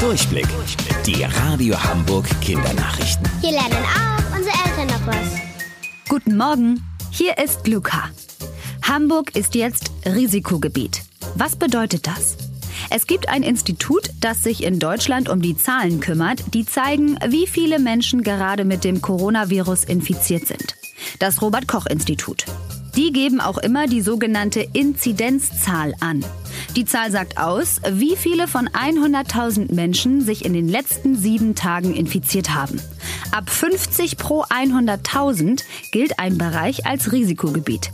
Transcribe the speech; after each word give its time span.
Durchblick. 0.00 0.46
Die 1.06 1.22
Radio 1.22 1.82
Hamburg 1.82 2.26
Kindernachrichten. 2.42 3.26
Hier 3.40 3.52
lernen 3.52 3.72
auch 3.72 4.36
unsere 4.36 4.54
Eltern 4.66 4.86
noch 4.88 5.06
was. 5.06 5.40
Guten 6.08 6.36
Morgen, 6.36 6.84
hier 7.10 7.38
ist 7.38 7.66
Luca. 7.66 8.10
Hamburg 8.82 9.34
ist 9.34 9.54
jetzt 9.54 9.90
Risikogebiet. 10.04 11.02
Was 11.34 11.56
bedeutet 11.56 12.06
das? 12.06 12.36
Es 12.90 13.06
gibt 13.06 13.30
ein 13.30 13.42
Institut, 13.42 14.10
das 14.20 14.42
sich 14.42 14.62
in 14.62 14.78
Deutschland 14.78 15.30
um 15.30 15.40
die 15.40 15.56
Zahlen 15.56 16.00
kümmert, 16.00 16.54
die 16.54 16.66
zeigen, 16.66 17.18
wie 17.28 17.46
viele 17.46 17.78
Menschen 17.78 18.22
gerade 18.22 18.64
mit 18.64 18.84
dem 18.84 19.00
Coronavirus 19.00 19.84
infiziert 19.84 20.46
sind. 20.46 20.76
Das 21.18 21.40
Robert 21.40 21.66
Koch 21.66 21.86
Institut. 21.86 22.44
Die 22.96 23.12
geben 23.12 23.40
auch 23.42 23.58
immer 23.58 23.86
die 23.86 24.00
sogenannte 24.00 24.66
Inzidenzzahl 24.72 25.94
an. 26.00 26.24
Die 26.76 26.86
Zahl 26.86 27.10
sagt 27.10 27.36
aus, 27.36 27.80
wie 27.90 28.16
viele 28.16 28.48
von 28.48 28.68
100.000 28.68 29.74
Menschen 29.74 30.22
sich 30.22 30.46
in 30.46 30.54
den 30.54 30.66
letzten 30.66 31.14
sieben 31.14 31.54
Tagen 31.54 31.94
infiziert 31.94 32.54
haben. 32.54 32.80
Ab 33.32 33.50
50 33.50 34.16
pro 34.16 34.44
100.000 34.44 35.62
gilt 35.92 36.18
ein 36.18 36.38
Bereich 36.38 36.86
als 36.86 37.12
Risikogebiet. 37.12 37.90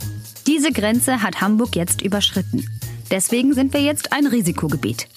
Diese 0.47 0.71
Grenze 0.71 1.21
hat 1.21 1.41
Hamburg 1.41 1.75
jetzt 1.75 2.01
überschritten. 2.01 2.65
Deswegen 3.11 3.53
sind 3.53 3.73
wir 3.73 3.81
jetzt 3.81 4.13
ein 4.13 4.25
Risikogebiet. 4.25 5.07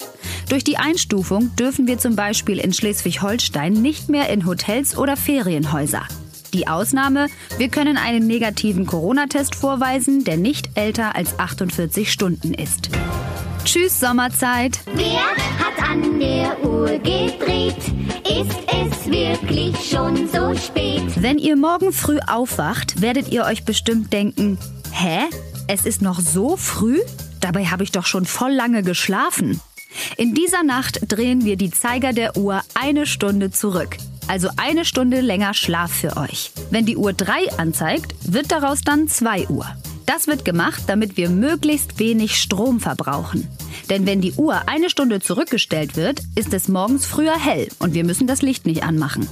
Durch 0.49 0.63
die 0.63 0.77
Einstufung 0.77 1.55
dürfen 1.55 1.87
wir 1.87 1.97
zum 1.97 2.15
Beispiel 2.15 2.59
in 2.59 2.73
Schleswig-Holstein 2.73 3.73
nicht 3.73 4.09
mehr 4.09 4.29
in 4.29 4.45
Hotels 4.45 4.97
oder 4.97 5.15
Ferienhäuser. 5.17 6.05
Die 6.53 6.67
Ausnahme, 6.67 7.27
wir 7.57 7.69
können 7.69 7.97
einen 7.97 8.25
negativen 8.25 8.85
Corona-Test 8.85 9.55
vorweisen, 9.55 10.23
der 10.23 10.37
nicht 10.37 10.69
älter 10.75 11.15
als 11.15 11.37
48 11.39 12.11
Stunden 12.11 12.53
ist. 12.53 12.89
Tschüss 13.65 13.99
Sommerzeit. 13.99 14.79
Wer 14.93 15.19
hat 15.19 15.89
an 15.89 16.19
der 16.19 16.63
Uhr 16.65 16.87
gedreht? 16.99 17.75
Ist 18.23 18.57
es 18.67 19.11
wirklich 19.11 19.75
schon 19.89 20.27
so 20.29 20.55
spät? 20.55 21.03
Wenn 21.21 21.37
ihr 21.37 21.57
morgen 21.57 21.91
früh 21.91 22.19
aufwacht, 22.25 23.01
werdet 23.01 23.29
ihr 23.29 23.43
euch 23.43 23.65
bestimmt 23.65 24.13
denken, 24.13 24.57
hä? 24.91 25.25
Es 25.67 25.85
ist 25.85 26.01
noch 26.01 26.21
so 26.21 26.55
früh? 26.55 26.99
Dabei 27.41 27.65
habe 27.65 27.83
ich 27.83 27.91
doch 27.91 28.05
schon 28.05 28.25
voll 28.25 28.53
lange 28.53 28.83
geschlafen. 28.83 29.59
In 30.15 30.33
dieser 30.33 30.63
Nacht 30.63 30.99
drehen 31.07 31.43
wir 31.43 31.57
die 31.57 31.71
Zeiger 31.71 32.13
der 32.13 32.37
Uhr 32.37 32.61
eine 32.73 33.05
Stunde 33.05 33.51
zurück. 33.51 33.97
Also 34.27 34.49
eine 34.57 34.83
Stunde 34.83 35.21
länger 35.21 35.53
Schlaf 35.53 35.91
für 35.91 36.17
euch. 36.17 36.51
Wenn 36.69 36.85
die 36.85 36.97
Uhr 36.97 37.13
3 37.13 37.57
anzeigt, 37.57 38.13
wird 38.23 38.51
daraus 38.51 38.81
dann 38.81 39.07
2 39.07 39.47
Uhr. 39.47 39.65
Das 40.05 40.27
wird 40.27 40.45
gemacht, 40.45 40.83
damit 40.87 41.17
wir 41.17 41.29
möglichst 41.29 41.99
wenig 41.99 42.37
Strom 42.37 42.79
verbrauchen. 42.79 43.47
Denn 43.89 44.05
wenn 44.05 44.21
die 44.21 44.33
Uhr 44.33 44.67
eine 44.67 44.89
Stunde 44.89 45.19
zurückgestellt 45.19 45.95
wird, 45.95 46.21
ist 46.35 46.53
es 46.53 46.67
morgens 46.67 47.05
früher 47.05 47.37
hell 47.37 47.67
und 47.79 47.93
wir 47.93 48.03
müssen 48.03 48.27
das 48.27 48.41
Licht 48.41 48.65
nicht 48.65 48.83
anmachen. 48.83 49.27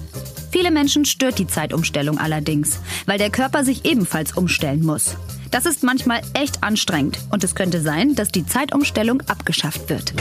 Viele 0.51 0.71
Menschen 0.71 1.03
stört 1.03 1.39
die 1.39 1.47
Zeitumstellung 1.47 2.17
allerdings, 2.17 2.79
weil 3.05 3.17
der 3.17 3.29
Körper 3.29 3.65
sich 3.65 3.83
ebenfalls 3.83 4.37
umstellen 4.37 4.85
muss. 4.85 5.15
Das 5.55 5.65
ist 5.65 5.83
manchmal 5.83 6.19
echt 6.33 6.63
anstrengend 6.65 7.17
und 7.31 7.41
es 7.45 7.55
könnte 7.55 7.79
sein, 7.79 8.13
dass 8.13 8.27
die 8.27 8.45
Zeitumstellung 8.45 9.21
abgeschafft 9.21 9.89
wird. 9.89 10.13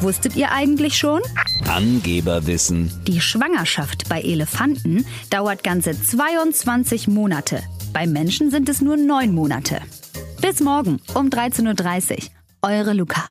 Wusstet 0.00 0.36
ihr 0.36 0.52
eigentlich 0.52 0.96
schon? 0.96 1.22
Angeberwissen. 1.66 2.88
Die 3.04 3.20
Schwangerschaft 3.20 4.08
bei 4.08 4.22
Elefanten 4.22 5.04
dauert 5.28 5.64
ganze 5.64 6.00
22 6.00 7.08
Monate. 7.08 7.64
Bei 7.92 8.06
Menschen 8.06 8.52
sind 8.52 8.68
es 8.68 8.80
nur 8.80 8.96
9 8.96 9.34
Monate. 9.34 9.80
Bis 10.40 10.60
morgen 10.60 11.00
um 11.14 11.30
13.30 11.30 12.12
Uhr. 12.12 12.18
Eure 12.62 12.92
Luca. 12.92 13.18